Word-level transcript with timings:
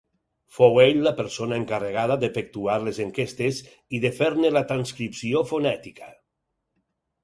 Fou 0.59 0.79
ell 0.83 1.03
la 1.07 1.11
persona 1.19 1.59
encarregada 1.63 2.17
d'efectuar 2.25 2.79
les 2.87 3.03
enquestes 3.07 3.63
i 3.99 4.03
de 4.09 4.15
fer-ne 4.23 4.55
la 4.59 4.67
transcripció 4.75 5.49
fonètica. 5.55 6.15